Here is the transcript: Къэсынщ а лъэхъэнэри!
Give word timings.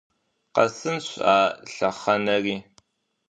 Къэсынщ 0.53 1.07
а 1.33 1.35
лъэхъэнэри! 1.73 2.55